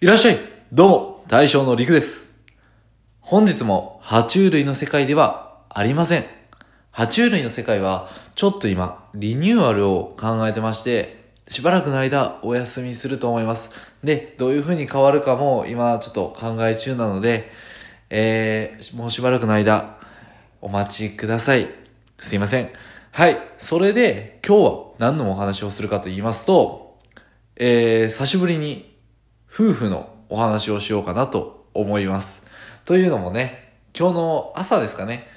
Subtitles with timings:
[0.00, 0.38] いらっしゃい
[0.72, 2.28] どうも、大将の陸です。
[3.20, 6.24] 本日も、爬虫類の世界ではありません。
[6.92, 13.70] 爬虫類の世界は、ちょっと今、リニューアルを考えてまして、しばらくの間、お休みすると思います。
[14.02, 17.50] で、どういう風に変わるかも、今、ちょっと考え中なので、
[18.10, 19.96] えー、もうしばらくの間、
[20.60, 21.68] お待ちください。
[22.18, 22.70] すいません。
[23.12, 23.38] はい。
[23.58, 26.98] それで、今日は何のお話をするかと言いますと、
[27.54, 28.93] えー、久しぶりに
[29.56, 32.44] 夫婦のお話をしようかなと思います。
[32.84, 35.28] というのもね、今日の朝ですかね、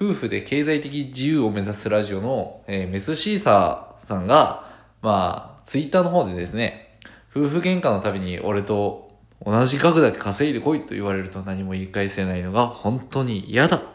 [0.00, 4.70] 夫婦で経済的自由を目指すラジオの、えーメスシーサーさんが、
[5.02, 7.00] まあ、ツイッターの方でですね、
[7.34, 9.10] 夫婦喧嘩のたびに俺と
[9.44, 13.93] 同じ額だけ稼いでこいと言われると何も言い返せないのが本当に嫌だ。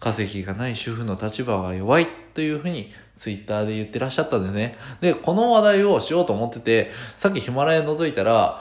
[0.00, 4.76] 稼ぎがない主婦の立場は弱いというふうにツイッターで言ってらっしゃったんですね。
[5.00, 8.60] で、この話題をしようと思ってて、さっきヒマラヤ覗いたら、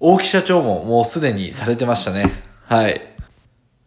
[0.00, 2.32] 大木社長ももうすでにされてましたね。
[2.66, 3.00] はい。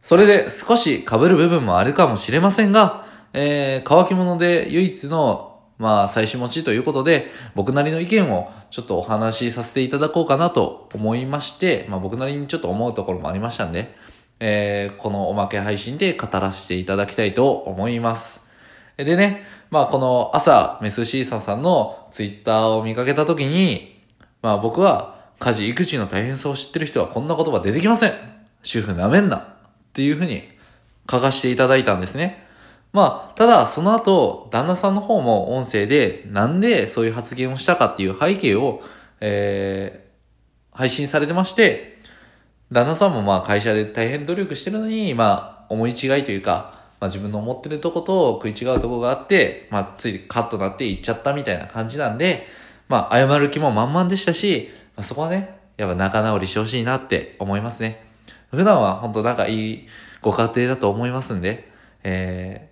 [0.02, 13.94] それで少し被る部分もあるかもしれませんが、えー、乾き物で唯一の、まあ、最終持ちということで、僕なりの意見をちょっとお話しさせていただこうかなと思いまして、まあ僕なりにちょっと思うところもありましたんで、
[14.39, 18.41] えー、このおまけ配信で語らせていただきたいと思います。
[18.97, 24.02] でね、まあこの朝、メスシーサーさんのツイッターを見かけたときに、
[24.41, 28.13] まあ僕は家事育児の大変さを知ってる人はこんな言葉出てきません。
[28.63, 29.38] 主婦なめんな。
[29.38, 29.44] っ
[29.94, 30.44] ていうふうに
[31.09, 32.45] 書かせていただいたんですね。
[32.94, 38.81] まあ、ただその後、旦那さんの方も音声でなんでそういう発言をしたかっていう背景を、
[39.19, 41.97] えー、配信されてまして、
[42.71, 52.47] 旦那さんもまあ会社で大変努力してるのに、まあ思い違いというか、まあ自分の思ってるとこと食い違うとこがあって、まあついカッとなって言っちゃったみたいな感じなんで、
[52.89, 58.03] まあ謝る気も満々でしたし、まあ、そこはね、やっぱ仲直りしてほしいなって思いますね。
[58.51, 59.88] 普段は本当仲いい
[60.21, 61.69] ご家庭だと思いますんで、
[62.03, 62.69] え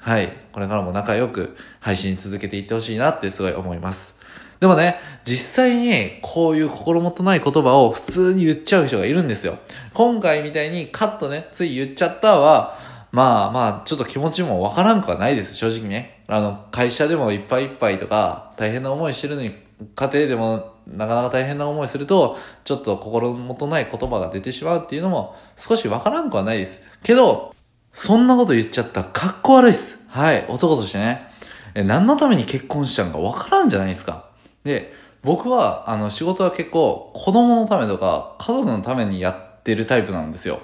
[0.00, 4.18] ー、はい、これからも仲良く配信続けていってほしいなってすごい思います。
[4.60, 9.58] でもね、実際にこういう心もとない言葉を普通に言っちゃう人がいるんですよ。
[9.92, 12.76] 今回みたいにカットね、つい言っちゃったは、
[13.12, 16.24] まあまあ、ちょっと気持ちもわからんくはないです、正直ね。
[16.26, 19.54] あの、会社でもいっぱいいっぱいとか、大変な思いしてるのに、
[19.96, 26.82] 家庭でもなかなか大変な思いすると、ちょっと心もとない言葉が出てしまうっていうのも少しわからんくはないです。
[27.02, 27.54] けど、
[27.92, 29.98] そんなこと言っちゃったらかっこ悪いっす。
[30.08, 31.28] はい、男としてね。
[31.74, 34.26] え、何のために結婚したんかわからんじゃないですか。
[34.64, 34.92] で、
[35.22, 40.60] 僕は、あの、仕事は結構、子供のためとか、家族のためにやってるタイプなんですよ。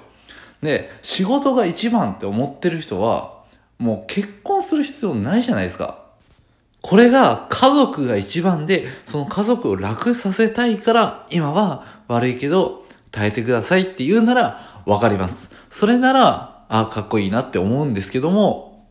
[0.61, 3.41] で、仕事が一番って思ってる人は、
[3.79, 6.01] もう結婚する必要ないじゃないですか。
[6.81, 15.49] これが家族が一番で、その家族を楽させたいから、今は悪いけど、耐えてくださいって言うなら、わかります。
[15.69, 18.87] それなら、あ、かっこいいなって思うんですけども、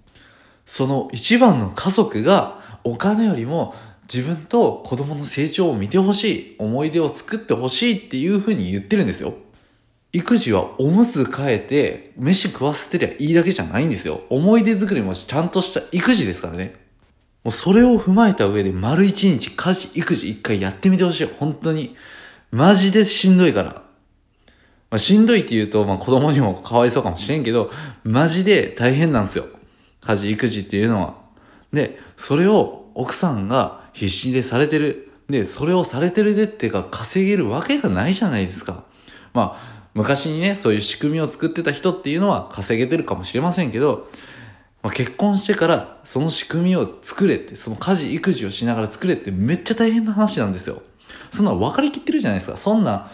[0.66, 3.74] その一番の家族が、お金よりも
[4.12, 9.34] 自分と子供の成長を見てほしい、思い出を作ってほしいっていうふうに言ってるんですよ。
[10.12, 14.22] 育児はおむつ変えて、飯食わせてりゃいいだけじゃないんですよ。
[14.28, 16.74] 思い出作りもちゃんとした育児ですからね。
[17.44, 21.30] もうそれを踏まえた上で丸一日家事、育児一回やってみてほしい。
[21.38, 21.94] 本当に。
[22.50, 23.70] マジでしんどいから。
[23.70, 27.70] まあ、しんどいって言うと、まあ子供にもかわいそうかもしれんけど、
[28.02, 29.44] マジで大変なんですよ。
[30.00, 31.14] 家事、育児っていうのは。
[31.72, 35.10] で、それを奥さんが必死でされてる。
[35.28, 38.84] で、それをされてるでっていうか稼げるわけがないじゃないですか。
[39.32, 44.08] まあ、昔にね、そういう仕組みを作ってた人っていうのは稼げてるかもしれませんけど、
[44.82, 50.82] まあ、結婚してからその仕組みを作れって、その家事、育児をしながら作れってめっちゃ大変な話なんですよ。
[51.30, 52.56] そんな分かりきってるじゃないですか。
[52.56, 53.10] そんな、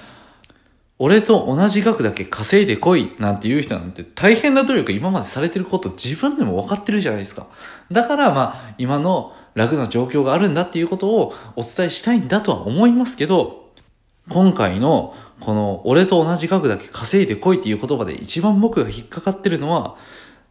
[0.99, 7.49] 俺と同じ額だけ稼いでこいなんて言う人なんて大変な努力今までされてること自分でも分かってるじゃないですか。
[7.93, 13.73] だからまあ今の楽な状況があるんだっていうことをお伝えしたいんだとは思いますけど、
[14.29, 19.97] 今回のこの俺と同じ額だけ稼いでこいっていう言葉で一番僕が引っかかってるのは、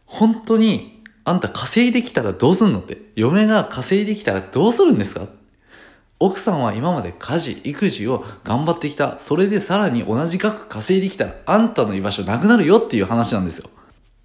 [0.04, 2.98] 本当にあんた稼いできたらどうすんのって？
[3.16, 5.28] 嫁が稼いできたらどうするんですか？
[6.18, 9.18] 奥さんは今まで家事、育児を頑張ってきた。
[9.18, 13.68] それでさらに同じ額稼いできたら、あんたの居場所なくなるよっていう話なんですよ。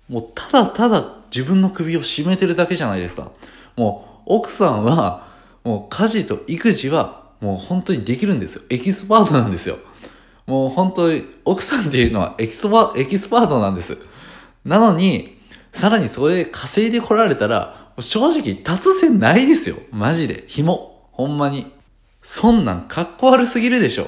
[0.08, 1.04] もうただただ
[1.34, 3.32] 自分の首を絞めてるだけじゃないですか。
[3.76, 5.28] もう奥さんは、
[5.64, 8.62] もう家事と育児はもう本当にできるんですよ。
[8.70, 9.78] エキスパートなんですよ。
[10.48, 13.98] もう本当に奥さんっていうのはエキスパエキスパートなんです。
[14.64, 15.38] なのに、
[15.74, 19.78] さらにそれで稼いでこられたら、正直立つ瀬ないですよ。
[19.92, 20.44] マジで。
[20.48, 21.08] 紐。
[21.12, 21.72] ほんまに。
[22.22, 24.08] そんなんかっこ悪すぎるでしょ。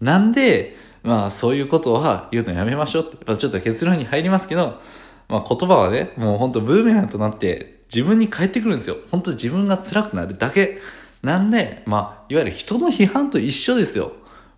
[0.00, 3.24] なんで、まあそういうことは言うのやめましょうって。
[3.26, 4.80] まあ、ちょっと結論に入りますけど、
[5.28, 8.96] まあ言葉はね、もうほんとブーメランとなって自分に返ってくるんですよ。
[9.10, 10.78] 本当自分が辛くなるだけ。
[11.22, 14.12] なんで、まあ、いわゆる人の批判と一緒ですよ。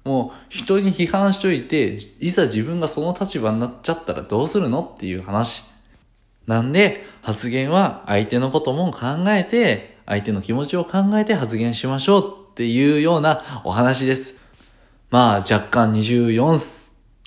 [0.04, 5.64] もう人に批判しといて、いざ自分がその立場になっちゃったらどうするのっていう話。
[6.46, 14.34] なんで、発言は相手のことも考えて、相手の気持ちを考えて発言しましょうっていうようなお話です。
[15.10, 16.58] まあ、若干24、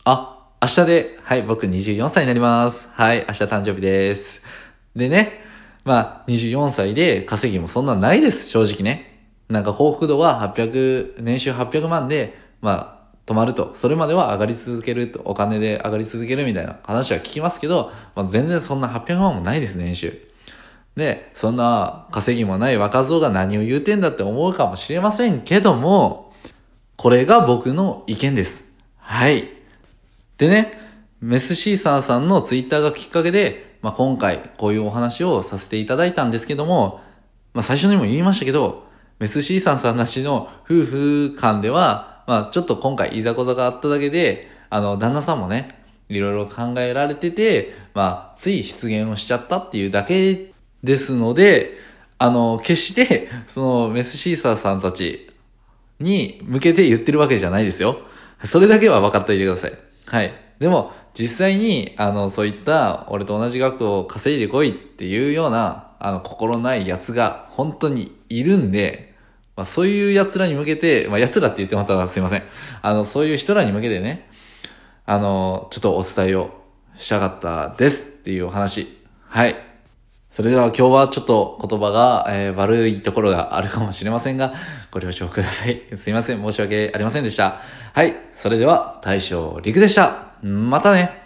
[0.06, 2.90] あ、明日で、はい、僕24歳になります。
[2.94, 4.42] はい、明日誕生日です。
[4.96, 5.44] でね、
[5.84, 9.26] まあ、24歳で稼ぎもそんなないです、正直ね。
[9.50, 13.74] なんか幸福度は800、年収800万で、まあ、止まると。
[13.76, 15.22] それまでは上がり続けると。
[15.26, 20.22] お金で上がり続けるみたいな話は聞きますけど、まあ、全然そんな800万もないです、年収。
[20.96, 26.34] で、そんな稼ぎもない若造が何を言うてんだって思うかもしれませんけども、
[26.98, 28.66] これが僕の意見です。
[28.98, 29.50] はい。
[30.38, 30.80] でね、
[31.22, 37.02] メスシーサーさんのツイッターがきっかけで、まあ、今回こういうお話をさせていただいたんですけども、
[37.54, 38.88] まあ、最初にも言いましたけど、
[39.20, 45.80] メスシーサーさんたちの夫婦間では、まあ、ちょっと今回言いざこざがあっただけで、あの、旦那さんもね、
[46.10, 51.78] いろいろ考えられてて、まあ、つい失言をしちゃったっていうだけですので、
[52.18, 55.30] あの、決して、その、メスシーサーさんたち
[56.00, 58.00] に向けて言ってるわけじゃないですよ。
[58.44, 59.78] それだけは分かっておいてください。
[60.06, 60.34] はい。
[60.60, 69.14] でも、実際に、あの、そういった、俺と同じ額を稼いでこいっていうような、あの、心ない奴が、本当にいるんで、
[69.56, 72.44] まあ、そういう奴らに向けて、まあ、奴らって言ってもらったすいません。
[72.82, 74.30] あの、そういう人らに向けてね、
[75.06, 76.52] あの、ちょっとお伝えを
[76.98, 78.88] したかったですっていうお話。
[79.28, 79.56] はい。
[80.32, 84.54] それでは今日はちょっと言葉が、えー、悪いところがあるかもしれませんが、
[84.90, 85.82] ご了承ください。
[85.98, 86.42] すいません。
[86.42, 87.60] 申し訳ありませんでした。
[87.94, 88.16] はい。
[88.38, 90.31] それでは、大将陸でした。
[90.44, 91.21] またね。